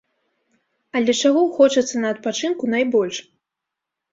Але 0.99 1.11
чаго 1.21 1.43
хочацца 1.57 1.95
на 2.01 2.07
адпачынку 2.15 2.73
найбольш? 2.77 3.15